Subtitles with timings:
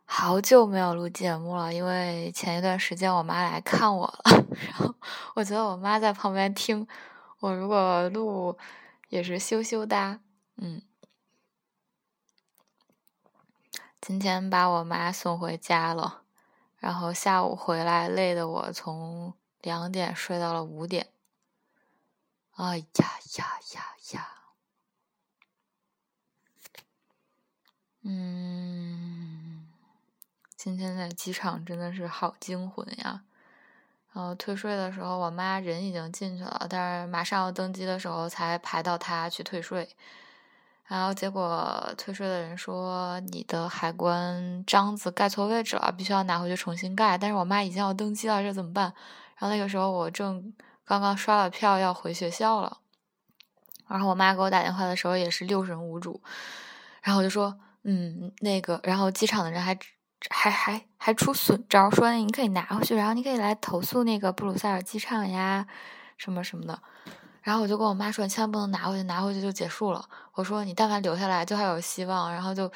[0.05, 4.21] 好久没有录节目了，因为前一段时间我妈来看我了，
[4.67, 4.95] 然后
[5.35, 6.87] 我觉得我妈在旁边听
[7.41, 8.59] 我，如果录
[9.09, 10.21] 也是羞羞哒。
[10.57, 10.83] 嗯，
[14.01, 16.25] 今天把我妈送回家了。
[16.80, 21.08] 然后下午回来，累的我从两点睡到了五点。
[22.56, 22.86] 哎呀
[23.38, 23.46] 呀
[23.76, 24.28] 呀呀！
[28.04, 29.68] 嗯，
[30.56, 33.24] 今天在机场真的是好惊魂呀。
[34.12, 39.96] 然后退税的时候，我妈人已经进去了，但是马上要登机的时候才排到她去退税。
[40.90, 47.16] 然后结果退税的人说你的海关章子盖错位置了，必须要拿回去重新盖。
[47.16, 48.86] 但是我妈已经要登机了，这怎么办？
[49.38, 50.52] 然后那个时候我正
[50.84, 52.80] 刚刚刷了票要回学校了，
[53.88, 56.20] 然后我妈给我打电话的时候也是六神无主。
[57.04, 59.78] 然后我就说，嗯，那个，然后机场的人还
[60.32, 65.68] 还还还出损招，说你可以拿回去，然后你可以来投诉那个布鲁塞尔机场呀，
[66.18, 66.82] 什么什么的。
[67.50, 72.72] 然后我就跟我妈说：“你千万不能拿回去，拿回去就结束了。”我说：“你但凡留下来，就还有希望。”然后就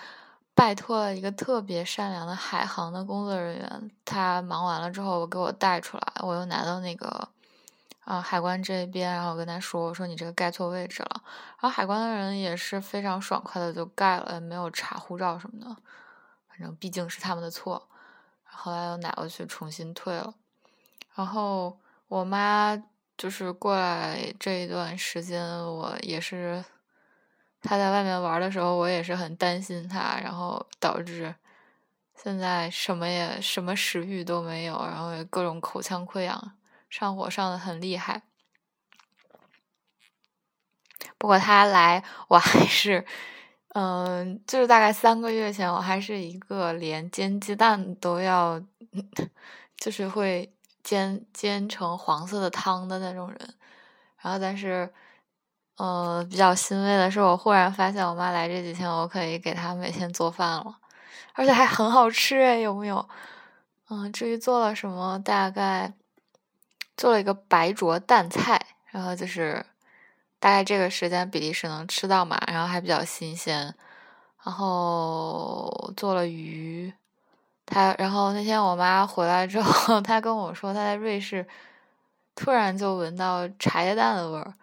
[0.55, 7.29] 拜托了一个特别善良的海航的工作人员，他忙完了之后我给我带出来，我又拿到那个
[8.03, 15.67] 啊海关这边，然后跟他说：“我说你这个盖错位置了。”然后海关的人也是非常爽快的就盖了，没有查护照什么的，
[16.49, 17.87] 反正毕竟是他们的错。
[18.43, 20.33] 后来又拿过去重新退了，
[21.13, 22.81] 然后我妈。
[23.15, 26.63] 就是过来这一段时间，我也是
[27.61, 31.33] 他在外面玩的时候，我也是很担心他，然后导致
[32.15, 36.57] 现在什么也什么食欲都没有，然后也各种口腔溃疡，
[36.89, 38.23] 上火上的很厉害。
[41.17, 43.05] 不过他来，我还是，
[43.69, 48.61] 嗯，就是大概三个月前，我还是一个连煎鸡蛋都要，
[49.77, 50.51] 就是会。
[50.83, 53.39] 煎煎成黄色的汤的那种人，
[54.19, 54.91] 然后但是，
[55.77, 60.77] 呃，比较欣慰的是，我忽然发现我妈来这几天，我可以给她每天做饭了，
[61.33, 63.07] 而且还很好吃哎，有没有？
[63.89, 65.93] 嗯，至于做了什么，大概
[66.97, 68.59] 做了一个白灼蛋菜，
[68.91, 69.65] 然后就是
[70.39, 73.73] 大概这个时间比利时能吃到嘛，然后还比较新鲜，
[74.43, 76.93] 然后做了鱼。
[77.65, 81.45] 他，然后那天我妈回来之后， 她跟我说，她在瑞士
[82.35, 84.53] 突然就闻到茶叶蛋的味儿，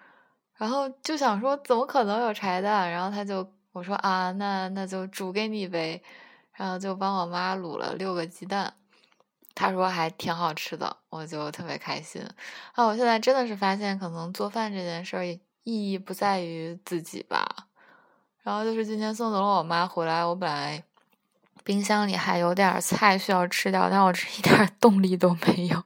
[0.55, 2.91] 然后就想说怎么可能有茶叶蛋？
[2.91, 6.03] 然后他就我说啊，那那就煮给你呗，
[6.53, 8.75] 然后就帮我妈卤了六个鸡蛋，
[9.55, 12.23] 他说还挺好吃的，我就特别开心。
[12.73, 17.47] 啊，我现在真的是发现，可能做饭这件事儿意义不在于自己吧。
[18.43, 20.85] 然后就是今天送走了我妈回来，我本来。
[21.65, 25.83] 冰箱里还有点菜需要吃掉，但我是一点动力都没有，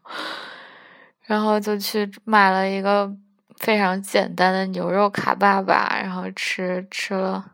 [1.23, 3.12] 然后就去买了一个
[3.59, 7.53] 非常简单的牛肉卡爸爸，然后吃吃了，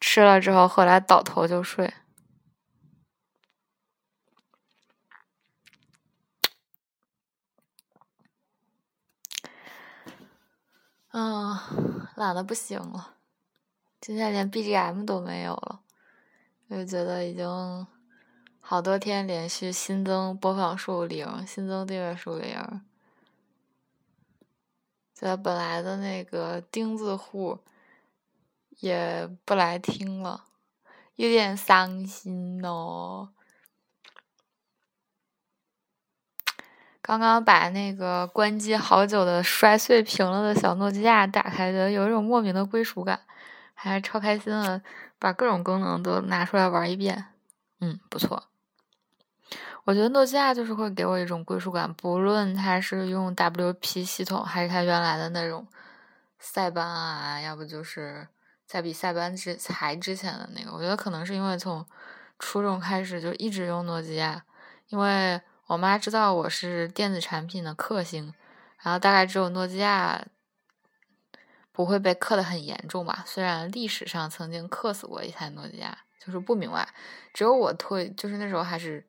[0.00, 1.92] 吃了之后后来倒头就睡。
[11.12, 11.56] 嗯，
[12.16, 13.13] 懒得不行了。
[14.06, 15.80] 现在连 BGM 都没有了，
[16.68, 17.86] 我就觉得已经
[18.60, 22.52] 好多天连续新增播放数零，新增订阅数零，
[25.14, 27.60] 觉得本来的那个钉子户
[28.80, 30.44] 也不来听了，
[31.16, 33.30] 有点伤心哦。
[37.00, 43.22] 刚刚把那个关机好久的摔碎屏了的小诺基亚打开，觉得有一种莫名的归属感。
[43.74, 44.80] 还超开心的，
[45.18, 47.26] 把各种功能都拿出来玩一遍，
[47.80, 48.44] 嗯，不错。
[49.84, 55.66] 我觉得诺基亚就是会给我一种归属感，不论它是用 WP 系统，还是它原来的那种
[56.38, 58.26] 塞班啊，要不就是
[58.64, 60.72] 在比塞班之才之前的那个。
[60.72, 61.84] 我觉得可能是因为从
[62.38, 64.42] 初中开始就一直用诺基亚，
[64.88, 68.32] 因为我妈知道我是电子产品的克星，
[68.80, 70.24] 然后大概只有诺基亚。
[71.76, 73.24] 不会被克的很严重吧？
[73.26, 76.88] 虽然历史上曾经克死过一台诺基亚，就是不明白，
[77.32, 79.04] 只有我退，就是那时候还是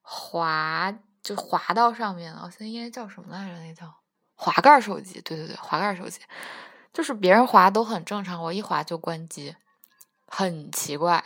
[0.00, 2.42] 滑，就滑到上面了。
[2.44, 3.58] 我现在应该叫什么来着？
[3.58, 3.92] 那叫
[4.36, 5.20] 滑盖手机。
[5.22, 6.20] 对对对，滑盖手机，
[6.92, 9.56] 就是别人滑都很正常，我一滑就关机，
[10.28, 11.24] 很奇怪。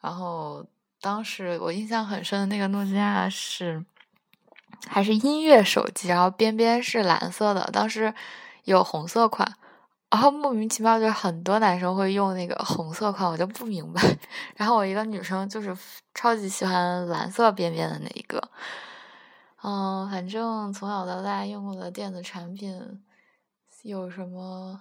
[0.00, 0.64] 然后
[1.00, 3.84] 当时我印象很深的那个诺基亚是
[4.86, 8.14] 还是音乐手机，然后边边是蓝色的，当时
[8.62, 9.56] 有红色款。
[10.10, 14.02] 然后莫名其妙，就很多男生会用那个红色款，我就不明白。
[14.56, 15.76] 然后我一个女生就是
[16.14, 18.42] 超级喜欢蓝色边边的那一个。
[19.62, 23.02] 嗯，反正从小到大用过的电子产品
[23.82, 24.80] 有什么，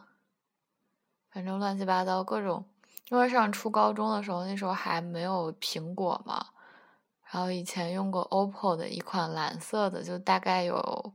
[1.30, 2.64] 反正乱七八糟各种。
[3.10, 6.48] 因为上初高中的时候，那时候还没有苹果嘛，
[7.24, 11.14] 然后以前用过 OPPO 的一款蓝色的，就大概有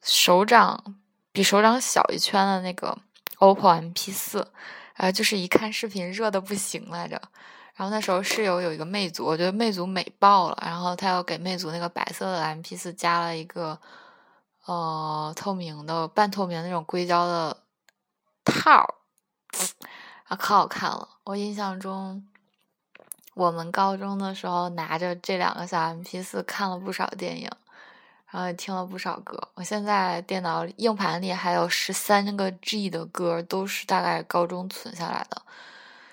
[0.00, 0.96] 手掌。
[1.32, 2.96] 比手掌小一圈的那个
[3.38, 4.46] OPPO MP 四，
[4.96, 7.20] 呃，就是一看视频热的不行来着。
[7.74, 10.58] 然后那时候室友有一个魅族，我觉得魅族美爆了。
[10.60, 13.78] 然后他又给魅族那个白色的 MP 四加了一个
[14.66, 17.56] 呃透明的半透明那种硅胶的
[18.44, 18.94] 套儿，
[20.24, 21.08] 啊，可好看了。
[21.24, 22.28] 我印象中，
[23.32, 27.50] 我们高中的时候拿着这两个小 MP 四看了不少电影。
[28.32, 35.42] 然后也听了不少歌，我现在电脑硬盘里还有十三个 G 的歌，都是大概高中存下来的。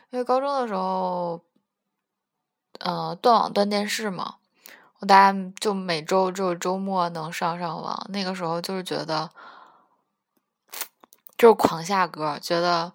[0.10, 1.40] 因为高中的时候，
[2.80, 4.36] 呃，断网断电视嘛，
[5.00, 8.06] 我大概就每周只有周末能上上网。
[8.10, 9.30] 那个时候就是觉得，
[11.38, 12.92] 就是狂下歌，觉得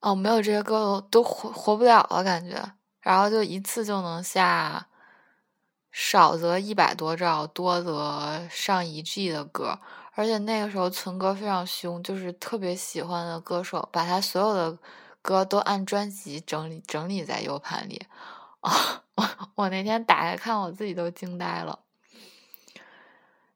[0.00, 4.86] 哦，没有这些歌都活活不了了感觉，然后就一次就能下。
[5.92, 9.78] 少则一百多兆，多则上一 G 的歌，
[10.14, 14.78] 而且那个时候存歌非常凶，就是特别喜欢的歌手，把他所有的
[15.20, 18.06] 歌都按专辑整理整理在 U 盘里。
[18.60, 21.78] 啊，我我那天打开看，我自己都惊呆了。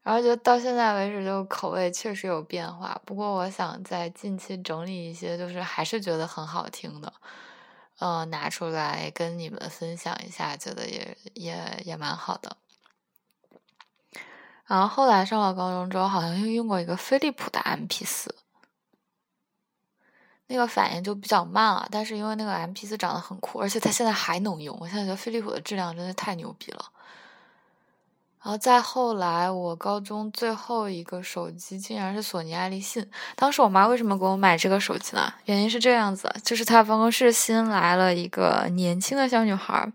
[0.02, 3.00] 然后就到现在为止，就口味确实有变化。
[3.06, 7.12] 不过我想在近期整理一些，就是还是觉得很好听的。
[7.98, 12.56] 嗯，拿出来跟你们分享一下，觉得也也也蛮好的。
[14.66, 18.34] 然后后来上了高中之后，好像又用过一个飞利浦的 MP 四，
[20.46, 21.86] 那个反应就比较慢了。
[21.90, 26.90] 但是因为那个 MP 四长得很酷，而且它现在还能用，我现在觉得飞利浦的质量真的太牛逼了。
[28.44, 33.08] 然后再后来，我高中最后一个手机竟然是索尼爱立信。
[33.34, 35.32] 当时我妈为什么给我买这个手机呢？
[35.46, 39.90] 原因是这样子，就是她办公室新来了一个年轻的小女孩。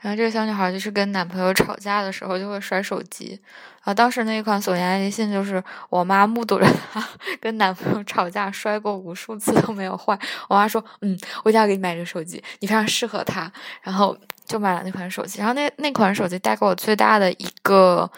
[0.00, 3.38] 然后这个小女孩就是跟男朋友吵架的时候就会摔手机，
[3.82, 7.04] 啊，当时那一款索尼爱立信就是我妈目睹着她
[7.40, 10.16] 跟男朋友吵架摔过无数次都没有坏，
[10.48, 13.50] 我妈说，嗯，我一定要给你买这个手机，你非常适合她，
[13.82, 15.40] 然后就买了那款手机。
[15.40, 18.08] 然后那那款手机带给我最大的一个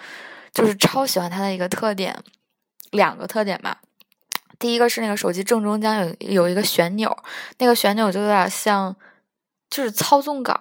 [0.52, 2.14] 就是超喜欢它的一个特点，
[2.90, 3.78] 两个特点吧。
[4.58, 7.16] 第一个是那个手机正中间有有一个旋钮，
[7.56, 8.94] 那个旋钮就有点像
[9.70, 10.60] 就是操纵杆。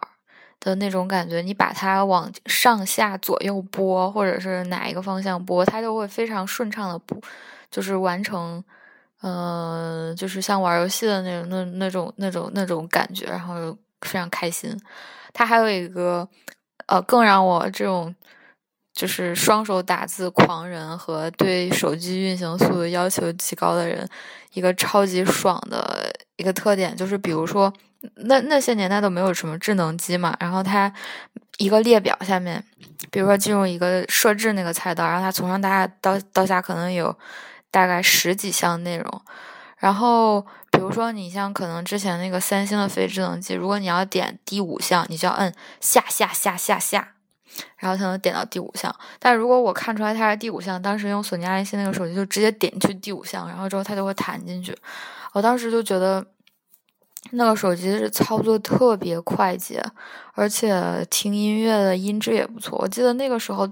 [0.59, 7.21] 的那种感觉，你把它往上下左右拨，或者是哪一个方向拨，它就会非常顺畅的不，
[7.71, 8.63] 就是完成，
[9.21, 13.55] 嗯，就是像玩游戏的那种那那种那种那种感觉，然后
[14.01, 14.77] 非常开心。
[15.33, 16.27] 它还有一个，
[16.87, 18.13] 呃，更让我这种
[18.99, 24.05] 就是双手打字狂人和对手机运行速度要求极高的人，
[24.51, 27.73] 一个超级爽的一个特点，就是比如说。
[28.15, 30.89] 那那些年代都没有什么智能机嘛，然后它
[31.57, 32.63] 一个列表下面，
[33.11, 37.13] 比如说进入一个设置那个菜单，然后它从上大到到下可能有
[37.69, 39.21] 大概十几项内容，
[39.79, 40.39] 然后
[40.71, 47.15] 比如说你像可能之前那个三星的非智能机，如果你要点第五项，你就要摁下下下下下，
[47.77, 48.93] 然后才能点到第五项。
[49.19, 54.77] 但如果我看出来它是第五项，当时用索尼爱立信那个手机就直接点去第五项，然后之后它就会弹进去，
[55.33, 56.25] 我当时就觉得。
[57.31, 59.83] 那个手机是操作特别快捷，
[60.33, 62.79] 而且听音乐的音质也不错。
[62.79, 63.69] 我记得那个时候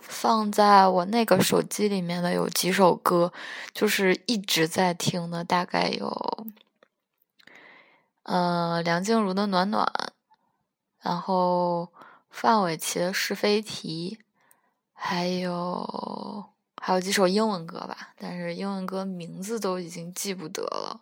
[0.00, 3.30] 放在我那个手机里面的有几首歌，
[3.74, 6.46] 就是一直在听的，大概有，
[8.22, 9.84] 呃，梁静茹的《暖暖》，
[11.02, 11.92] 然后
[12.38, 14.18] 范玮琪的《是非题》，
[14.92, 16.44] 还有
[16.76, 21.00] 还有几首英文歌吧，但是英文歌名字都已经记不得了。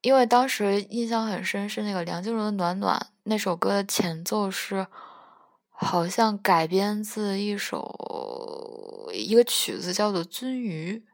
[0.00, 4.88] 因为当时印象很深，是那个梁静茹的《暖暖》那首歌的前奏是，
[5.68, 11.04] 好像改编自一首一个曲子，叫做《鳟鱼》。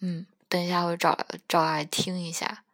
[0.00, 2.64] 嗯，等一下我找找来听一下。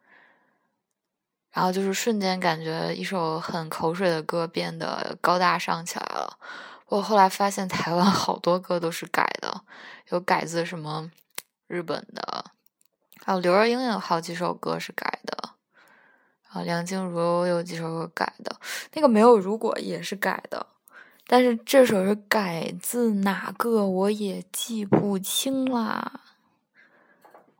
[1.57, 6.37] 然后就是瞬间感觉一首很口水的歌变得高大上起来了。
[6.85, 9.61] 我后来发现台湾好多歌都是改的，
[10.09, 11.09] 有改自什么
[11.65, 12.45] 日本的。
[13.25, 15.35] 还有刘若英有好几首歌是改的，
[16.43, 18.55] 然后梁静茹有几首歌改的，
[18.93, 20.67] 那个没有如果也是改的，
[21.25, 26.21] 但是这首是改自哪个我也记不清啦。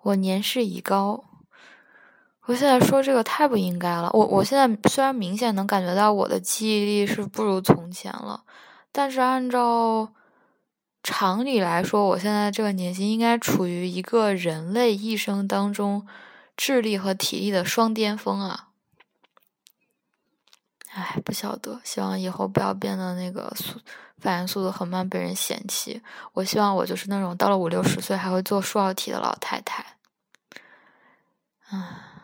[0.04, 1.24] 我年事已高，
[2.48, 4.10] 我现在说这个太不应该了。
[4.14, 8.44] 我我现在虽然明显能感觉到我的记忆力是不如从前了，
[8.94, 10.14] 但是按照
[11.04, 16.08] 常理来说，我现在这个年纪应该处于一个人类一生当中
[16.56, 18.70] 智力和体力的双巅峰啊。
[20.94, 23.80] 哎，不晓得，希望以后不要变得那个速
[24.20, 26.02] 反应速度很慢，被人嫌弃。
[26.34, 29.86] 我希望我就是那种到了五六十岁还会做数奥题的老太太。
[31.70, 32.17] 啊，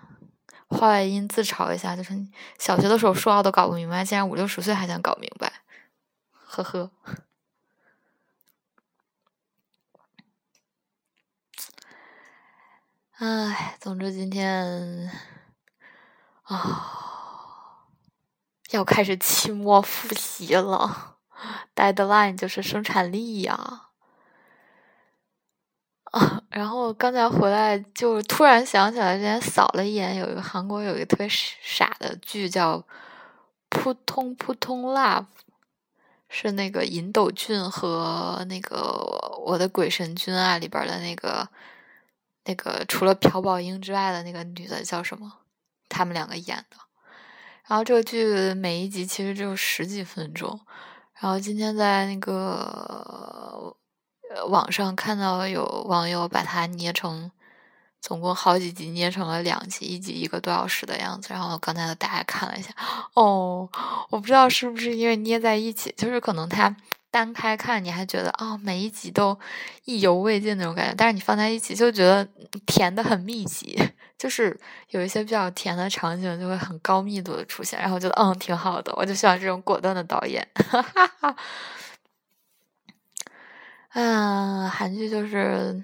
[0.73, 2.13] 话外音自嘲一下，就是
[2.57, 5.61] 小学的时候数学都搞不明白，竟然五六十岁还想搞明白，
[6.31, 6.91] 呵呵。
[13.17, 15.09] 哎，总之今天
[16.43, 16.99] 啊。
[18.71, 21.17] 要开始期末复习了
[21.75, 23.89] ，deadline 就是生产力呀。
[26.05, 32.77] 啊， 然后刚才回来就突然想起来，之前扫了一眼，有一个韩国有一个特别傻的剧叫
[33.69, 35.21] 《扑通扑通 Love》，
[36.29, 38.77] 是那个尹斗俊和那个
[39.39, 41.49] 《我的鬼神君》啊里边的那个
[42.45, 45.39] 那个除了朴宝英之外的那个女的叫什么？
[45.89, 46.77] 他们两个演的。
[47.67, 50.59] 然后这个剧每一集其实只有十几分钟，
[51.19, 53.75] 然后今天在那个
[54.47, 57.31] 网上看到有网友把它捏成，
[58.01, 61.29] 总共好几集捏成了两集，一集一个多小时的样子。
[61.31, 62.69] 然后刚才大家看了一下，
[63.13, 63.69] 哦，
[64.09, 66.75] 我不知道是不是因为捏在一起，就是可能它
[67.11, 69.37] 单开看你还觉得啊每一集都
[69.85, 72.27] 意犹未尽那种感觉，但是你放在一起就觉得
[72.65, 73.77] 甜的很密集。
[74.15, 74.57] 就是
[74.91, 80.47] 有一些比较甜的场景，就会很高密度的出现，然后觉得嗯挺好的，我就喜欢这种果断的导演。
[83.93, 85.83] 嗯，韩剧就是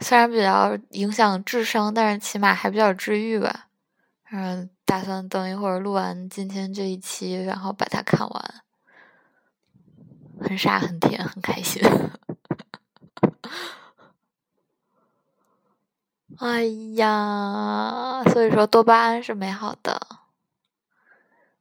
[0.00, 3.68] 虽然比较影响智商，但是起码还比较治愈吧。
[4.32, 8.54] 嗯，打算等一会儿录完今天这一期，然后把它看完。
[10.40, 11.82] 很傻，很甜，很开心。
[16.38, 16.64] 哎
[16.96, 20.00] 呀，所以说多巴胺是美好的，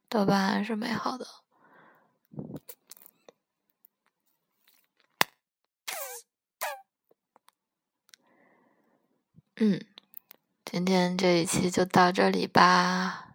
[0.08, 1.28] 多巴胺是美好的。
[9.59, 9.81] 嗯，
[10.65, 13.35] 今天这一期就到这里吧。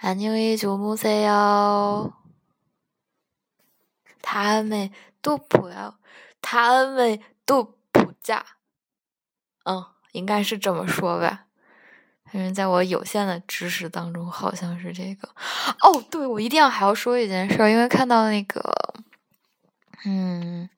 [0.00, 2.12] 안녕히주무세 요。
[4.20, 5.94] 다음에또보 요。
[6.40, 8.42] 다음에또보 자。
[9.64, 9.86] 嗯。
[10.12, 11.46] 应该是这么说吧，
[12.26, 15.26] 反正在我有限的知识当中，好像是这个。
[15.80, 18.60] 哦，对，我一定要还要说一件事，因为看到那个，
[20.04, 20.68] 嗯，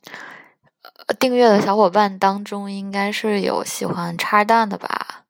[1.17, 5.23] 订阅的小伙伴当中，应该是有喜欢叉蛋的吧？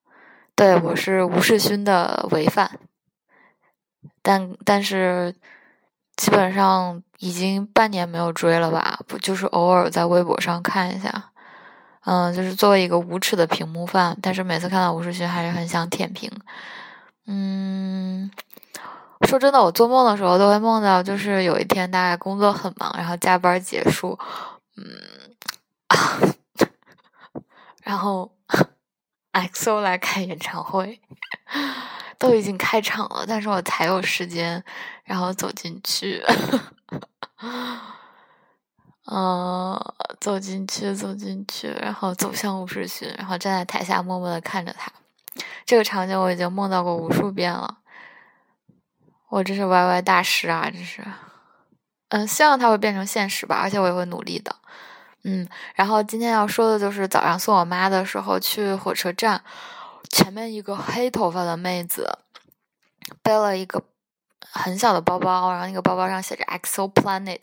[0.56, 2.80] 对，我是吴世勋的违犯，
[4.22, 5.34] 但但是
[6.18, 9.00] 基本上已经半年没有追了吧？
[9.08, 11.32] 不就是偶尔在微博上看一下。
[12.06, 16.32] 嗯，就是作为一个无耻的屏幕饭，但是每次看到吴世勋还是很想舔屏。
[17.28, 18.32] 嗯，
[19.28, 24.18] 说真的，我做梦的时候都会梦到，就是有一天大概工作很忙，然后加班结束，
[24.78, 24.84] 嗯，
[25.90, 26.20] 啊
[27.84, 28.36] 然后
[29.34, 31.02] XO 来开演唱会，
[32.18, 34.64] 都已经开场了，但是我才有时间，
[35.04, 36.24] 然后走进去。
[39.12, 39.80] 嗯，
[40.20, 44.92] 走进去，走进去，然后走向吴世勋，然后站在台下默默的看着他。
[45.66, 47.80] 这个场景我已经梦到过无数遍了。
[49.30, 51.04] 我这是 YY 大师啊，这是。
[52.10, 54.56] 嗯，希望它会变成现实吧，而且我也会努力的。
[55.24, 59.42] 嗯，然后今天要说的就是早上送我妈的时候，去火车站，
[60.10, 62.20] 前面一个黑头发的妹子
[63.22, 63.82] 背了一个
[64.52, 67.42] 很小的包包，然后那个包包上写着 XO Planet。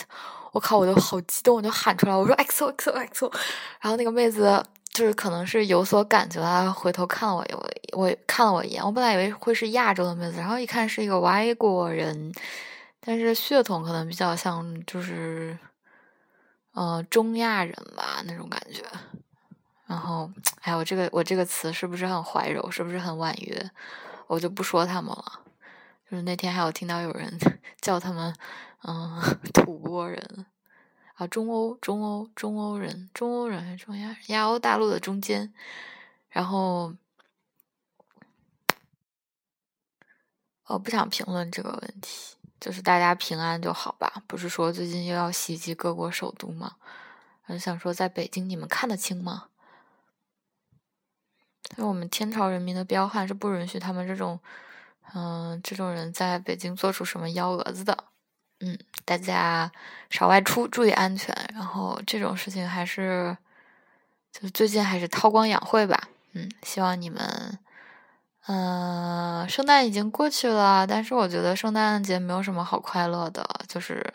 [0.52, 0.78] 我靠！
[0.78, 3.30] 我都好激动，我就喊出来，我说 “xo xo xo”，
[3.78, 7.46] 然后那个妹子就是可能是有所感觉，她回头看了我，
[7.92, 8.82] 我我看了我一眼。
[8.82, 12.32] 我本来以为会是亚洲的妹子，然后一看是一个外国人，
[13.00, 15.58] 但是血统可能比较像，就是
[16.76, 18.82] 呃，中亚人吧，那种感觉。
[19.86, 20.30] 然后，
[20.60, 23.70] 哎，我这个我这个词是不是很怀柔，是不是很婉约，
[24.26, 25.40] 我就不说他们了。
[26.04, 27.38] 就是那天还有听到有人
[27.80, 28.36] 叫他们
[28.82, 29.18] 嗯
[29.54, 30.46] 土蕃人，
[31.14, 35.54] 啊，中欧中欧中欧人，中欧人还是中亚亚欧大陆的中间。
[36.28, 36.94] 然后
[40.66, 42.35] 我不想评论这个问题。
[42.60, 44.22] 就是大家平安就好吧。
[44.26, 46.76] 不是说最近又要袭击各国首都吗？
[47.46, 49.48] 我想说，在北京你们看得清吗？
[51.76, 54.40] 因为我们天朝人民的彪悍是不允许他们这种，
[55.14, 58.04] 嗯，这种人在北京做出什么幺蛾子的。
[58.60, 59.70] 嗯，大家
[60.10, 61.34] 少外出，注意安全。
[61.52, 63.36] 然后这种事情还是，
[64.32, 66.08] 就最近还是韬光养晦吧。
[66.32, 67.58] 嗯，希望你们。
[68.48, 74.14] 嗯，圣诞已经过去了，但是我觉得圣诞节没有什么好快乐的，就是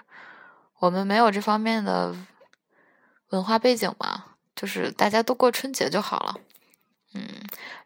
[0.80, 2.16] 我们没有这方面的
[3.32, 4.24] 文化背景嘛，
[4.56, 6.36] 就是大家都过春节就好了。
[7.14, 7.28] 嗯，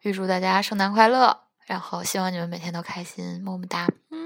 [0.02, 1.36] 预祝大家圣诞快乐，
[1.66, 3.88] 然后希望你们每天都开心，么么哒。
[4.12, 4.25] 嗯。